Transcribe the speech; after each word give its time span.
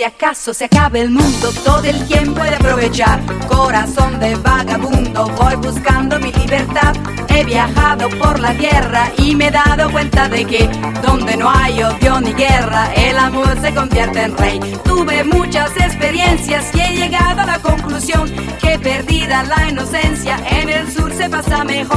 si 0.00 0.04
acaso 0.04 0.54
se 0.54 0.64
acabe 0.64 1.02
el 1.02 1.10
mundo, 1.10 1.52
todo 1.62 1.84
el 1.84 2.06
tiempo 2.06 2.40
puede 2.40 2.54
aprovechar. 2.54 3.20
Corazón 3.48 4.18
de 4.18 4.34
vagabundo, 4.36 5.28
voy 5.36 5.56
buscando 5.56 6.18
mi 6.18 6.32
libertad. 6.32 6.94
He 7.40 7.44
viajado 7.44 8.10
por 8.18 8.38
la 8.38 8.52
tierra 8.52 9.10
y 9.16 9.34
me 9.34 9.46
he 9.46 9.50
dado 9.50 9.90
cuenta 9.90 10.28
de 10.28 10.44
que 10.44 10.68
donde 11.02 11.38
no 11.38 11.50
hay 11.50 11.82
odio 11.82 12.20
ni 12.20 12.34
guerra, 12.34 12.92
el 12.94 13.16
amor 13.16 13.58
se 13.62 13.74
convierte 13.74 14.20
en 14.24 14.36
rey. 14.36 14.60
Tuve 14.84 15.24
muchas 15.24 15.74
experiencias 15.78 16.70
y 16.74 16.80
he 16.80 16.96
llegado 16.96 17.40
a 17.40 17.46
la 17.46 17.58
conclusión 17.58 18.30
que 18.60 18.78
perdida 18.78 19.42
la 19.44 19.70
inocencia, 19.70 20.36
en 20.50 20.68
el 20.68 20.92
sur 20.92 21.10
se 21.14 21.30
pasa 21.30 21.64
mejor. 21.64 21.96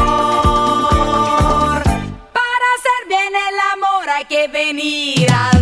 Para 1.84 2.66
hacer 2.78 3.08
bien 3.10 3.34
el 3.36 3.60
amor 3.74 4.10
hay 4.16 4.24
que 4.24 4.48
venir 4.48 5.30
al 5.30 5.53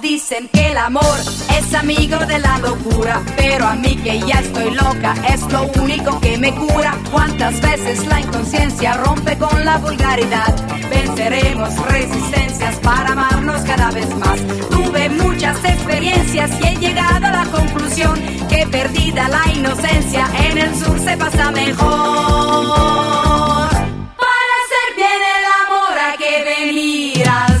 dicen 0.00 0.48
que 0.52 0.70
el 0.70 0.76
amor 0.76 1.18
es 1.58 1.74
amigo 1.74 2.16
de 2.26 2.38
la 2.38 2.58
locura, 2.58 3.20
pero 3.36 3.66
a 3.66 3.74
mí 3.74 3.96
que 3.96 4.20
ya 4.20 4.38
estoy 4.38 4.72
loca 4.72 5.14
es 5.28 5.40
lo 5.52 5.64
único 5.82 6.20
que 6.20 6.38
me 6.38 6.54
cura. 6.54 6.96
Cuántas 7.10 7.60
veces 7.60 8.06
la 8.06 8.20
inconsciencia 8.20 8.94
rompe 8.94 9.36
con 9.36 9.64
la 9.64 9.78
vulgaridad. 9.78 10.54
Venceremos 10.88 11.76
resistencias 11.88 12.76
para 12.76 13.12
amarnos 13.12 13.62
cada 13.62 13.90
vez 13.90 14.08
más. 14.16 14.38
Tuve 14.70 15.08
muchas 15.08 15.56
experiencias 15.64 16.50
y 16.60 16.66
he 16.68 16.76
llegado 16.76 17.26
a 17.26 17.30
la 17.30 17.44
conclusión 17.46 18.14
que 18.48 18.66
perdida 18.68 19.28
la 19.28 19.52
inocencia 19.52 20.28
en 20.38 20.58
el 20.58 20.74
sur 20.76 20.98
se 21.00 21.16
pasa 21.16 21.50
mejor. 21.50 21.80
Para 23.70 24.54
hacer 24.62 24.88
bien 24.96 25.20
el 25.36 25.44
amor 25.66 25.98
hay 25.98 26.16
que 26.18 26.44
venir 26.44 27.28
al 27.28 27.53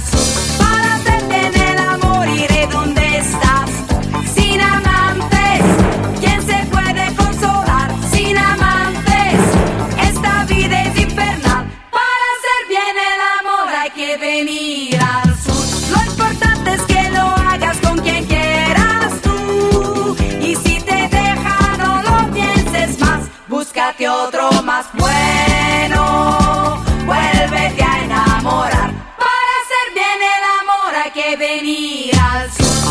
más 24.74 24.86
bueno. 24.94 26.82
Vuélvete 27.06 27.84
a 27.84 28.04
enamorar. 28.04 28.90
Para 29.24 29.52
hacer 29.60 29.86
bien 29.94 30.20
el 30.36 30.44
amor 30.60 30.92
hay 31.04 31.10
que 31.12 31.36
venir 31.36 32.18
al 32.18 32.50
sur. 32.50 32.83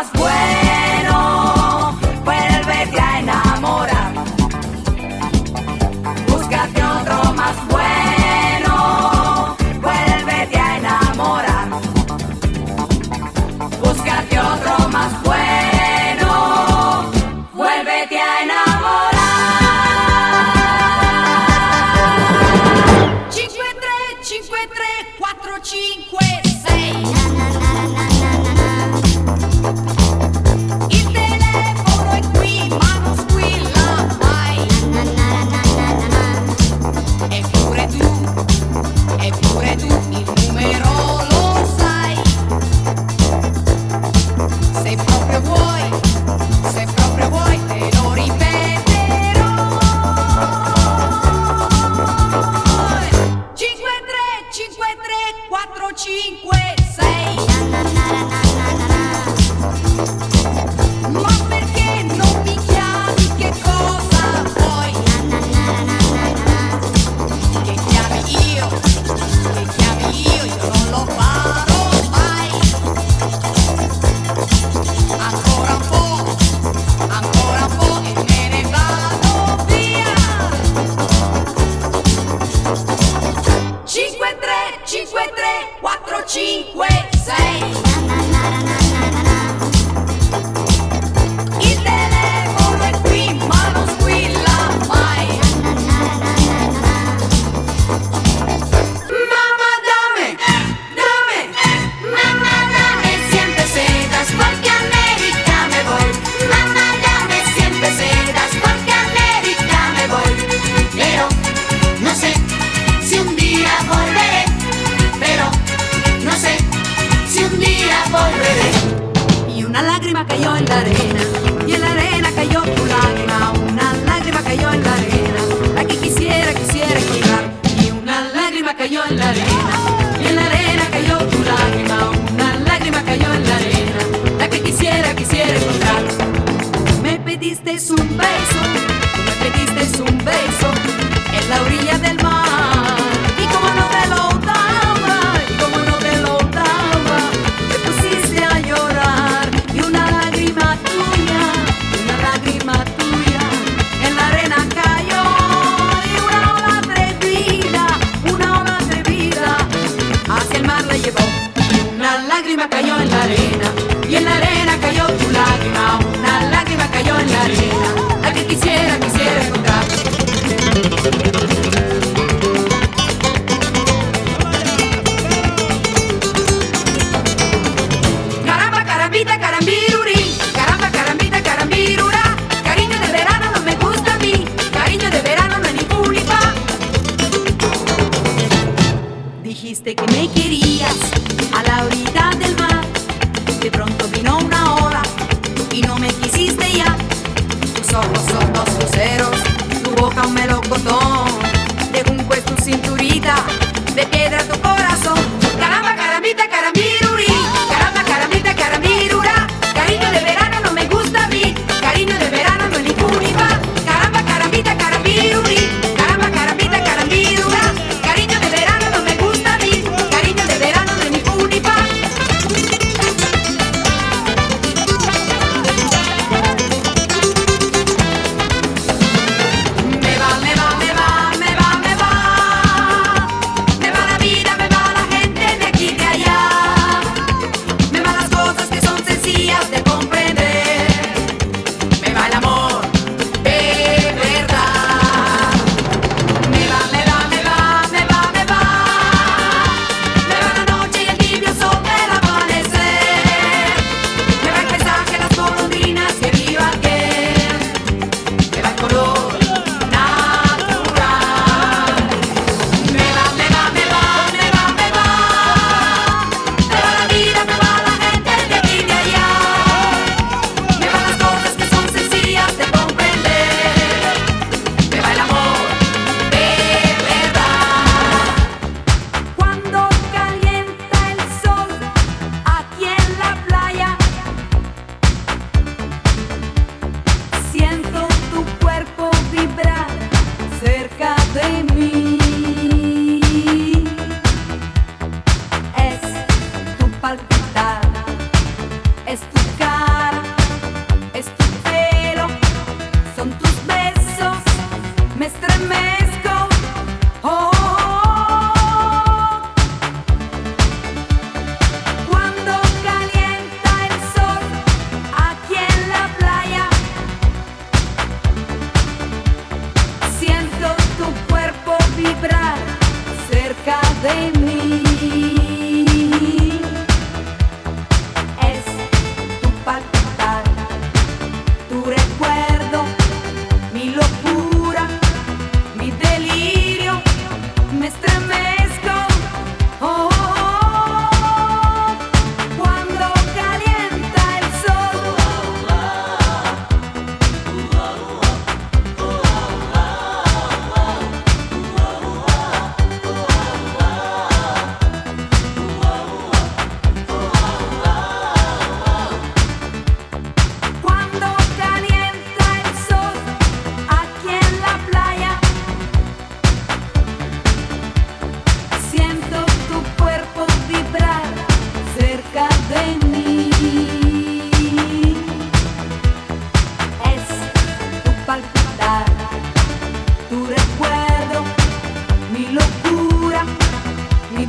Otro 0.00 0.24
más 0.24 0.69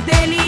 delirio. 0.06 0.41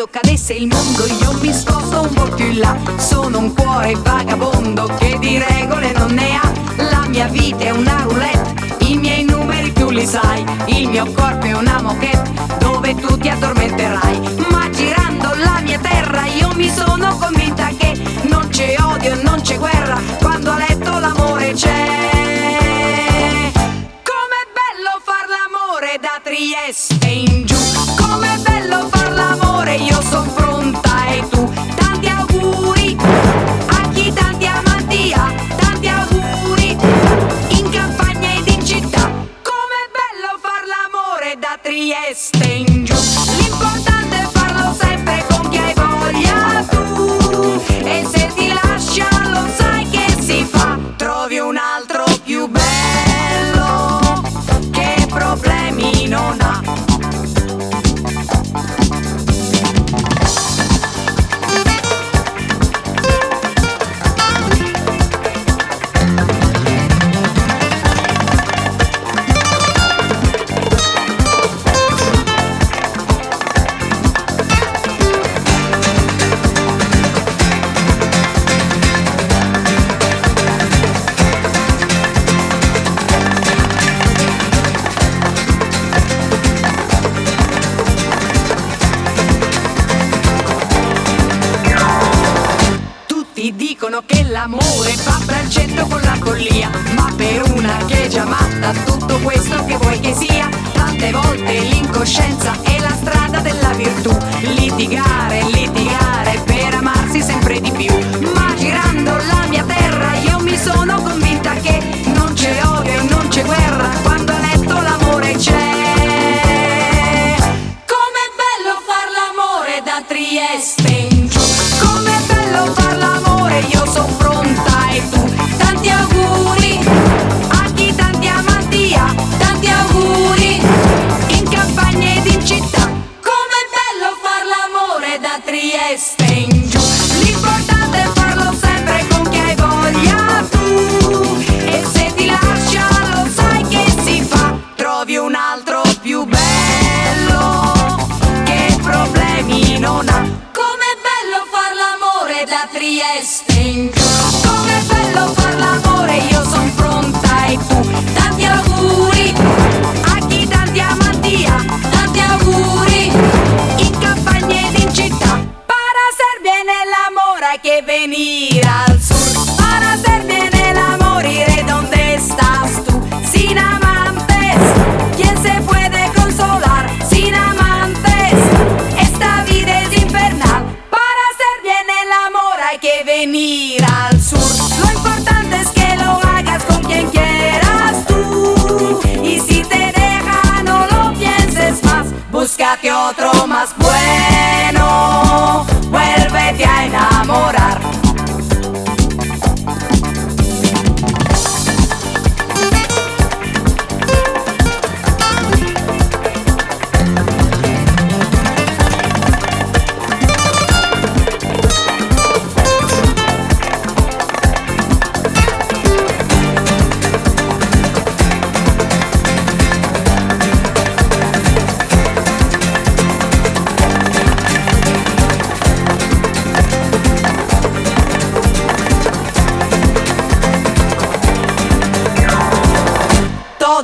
caso 0.00 0.08
cadesse 0.10 0.54
il 0.54 0.66
mondo 0.66 1.04
io 1.06 1.32
mi 1.40 1.52
sposto 1.52 2.02
un 2.02 2.12
po' 2.14 2.28
più 2.34 2.46
in 2.46 2.58
là. 2.60 2.76
Sono 2.96 3.38
un 3.38 3.54
cuore 3.54 3.94
vagabondo 3.96 4.86
che 4.98 5.18
di 5.18 5.38
regole 5.38 5.92
non 5.92 6.12
ne 6.12 6.36
ha. 6.36 6.52
La 6.90 7.06
mia 7.08 7.26
vita 7.26 7.64
è 7.64 7.70
una 7.70 8.02
roulette, 8.02 8.84
i 8.86 8.96
miei 8.96 9.24
numeri 9.24 9.72
tu 9.72 9.90
li 9.90 10.06
sai. 10.06 10.44
Il 10.66 10.88
mio 10.88 11.04
corpo 11.12 11.44
è 11.44 11.52
una 11.52 11.82
moquette 11.82 12.30
dove 12.58 12.94
tu 12.94 13.18
ti 13.18 13.28
addormenterai. 13.28 14.20
Ma 14.50 14.70
girando 14.70 15.34
la 15.34 15.60
mia 15.62 15.78
terra 15.78 16.24
io 16.26 16.50
mi 16.54 16.70
sono 16.70 17.16
convinta 17.16 17.68
che 17.76 18.00
non 18.22 18.48
c'è 18.48 18.76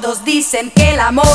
todos 0.01 0.25
dicen 0.27 0.71
que 0.75 0.91
el 0.91 1.01
amor 1.01 1.27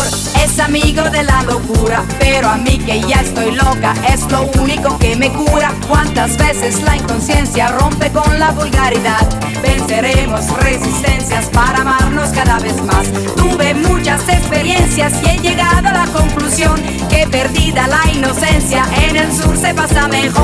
es 0.43 0.59
amigo 0.59 1.01
de 1.09 1.23
la 1.23 1.41
locura, 1.43 2.03
pero 2.19 2.47
a 2.47 2.57
mí 2.57 2.77
que 2.77 3.01
ya 3.01 3.21
estoy 3.21 3.55
loca 3.55 3.95
es 4.07 4.21
lo 4.31 4.43
único 4.61 4.99
que 4.99 5.15
me 5.15 5.31
cura. 5.31 5.73
Cuántas 5.87 6.37
veces 6.37 6.83
la 6.83 6.95
inconsciencia 6.95 7.69
rompe 7.69 8.11
con 8.11 8.39
la 8.39 8.51
vulgaridad, 8.51 9.27
venceremos 9.63 10.47
resistencias 10.59 11.45
para 11.47 11.79
amarnos 11.79 12.29
cada 12.29 12.59
vez 12.59 12.79
más. 12.83 13.07
Tuve 13.35 13.73
muchas 13.73 14.29
experiencias 14.29 15.13
y 15.23 15.29
he 15.29 15.39
llegado 15.39 15.87
a 15.87 15.93
la 15.93 16.05
conclusión 16.07 16.75
que 17.09 17.27
perdida 17.31 17.87
la 17.87 18.11
inocencia 18.11 18.85
en 19.07 19.17
el 19.17 19.31
sur 19.35 19.57
se 19.57 19.73
pasa 19.73 20.07
mejor. 20.07 20.39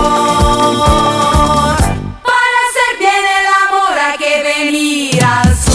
Para 2.23 2.57
hacer 2.65 2.97
bien 2.97 3.23
el 3.39 3.47
amor 3.67 3.99
hay 3.99 4.17
que 4.17 4.41
venir 4.41 5.23
al 5.23 5.55
sur. 5.55 5.66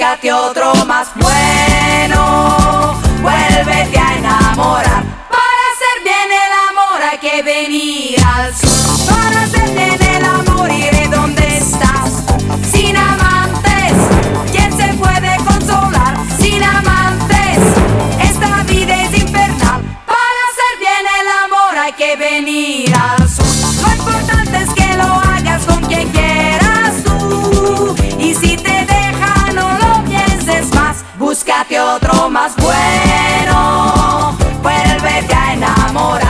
búscate 0.00 0.32
otro 0.32 0.72
más 0.86 1.08
bueno, 1.14 2.98
vuélvete 3.20 3.98
a 3.98 4.16
enamorar. 4.16 5.04
Para 5.28 5.66
ser 5.78 6.02
bien 6.02 6.32
el 6.32 6.52
amor 6.70 7.02
hay 7.02 7.18
que 7.18 7.42
venir 7.42 8.16
al 8.24 8.56
sur. 8.56 9.06
Para 9.06 9.46
ser 9.46 9.68
bien 9.74 9.99
más 32.30 32.54
bueno, 32.56 34.36
vuélvete 34.62 35.34
a 35.34 35.52
enamorar. 35.52 36.29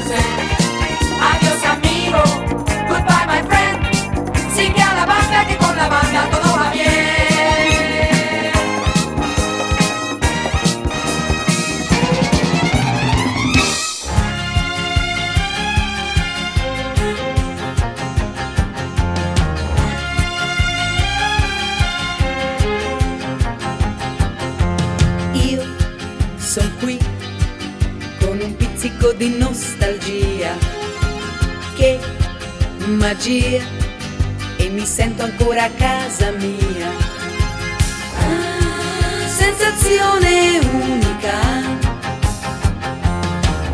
Adiós, 0.00 1.64
amigo, 1.64 2.22
goodbye, 2.88 3.26
my 3.26 3.42
friend. 3.48 3.82
Sigue 4.54 4.80
a 4.80 4.94
la 4.94 5.04
banda 5.04 5.44
que 5.44 5.56
con 5.56 5.76
la 5.76 5.88
banda 5.88 6.30
todo 6.30 6.56
va 6.56 6.70
bien. 6.70 6.88
Yo 25.34 25.62
soy. 26.38 27.07
pizzico 28.98 29.12
di 29.12 29.36
nostalgia. 29.38 30.56
Che 31.74 32.00
magia, 32.86 33.62
e 34.56 34.68
mi 34.70 34.84
sento 34.84 35.22
ancora 35.22 35.64
a 35.64 35.70
casa 35.70 36.32
mia. 36.32 36.88
Ah, 38.18 39.28
sensazione 39.28 40.58
unica. 40.58 41.38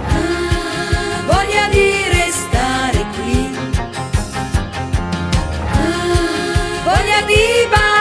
Ah, 0.08 1.22
voglia 1.26 1.68
di 1.70 1.90
restare 2.10 3.06
qui. 3.14 3.56
Ah, 5.72 6.82
voglia 6.84 7.20
di 7.26 7.68
ballare. 7.70 7.93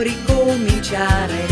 ricominciare 0.00 1.51